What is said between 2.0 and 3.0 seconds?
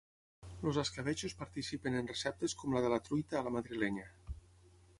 receptes com la de la